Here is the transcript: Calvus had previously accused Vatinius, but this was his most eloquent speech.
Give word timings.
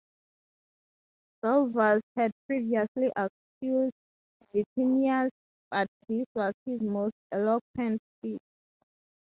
Calvus 1.43 2.01
had 2.15 2.31
previously 2.47 3.11
accused 3.15 3.93
Vatinius, 4.51 5.29
but 5.69 5.85
this 6.09 6.25
was 6.33 6.55
his 6.65 6.81
most 6.81 7.13
eloquent 7.31 8.01
speech. 8.17 8.41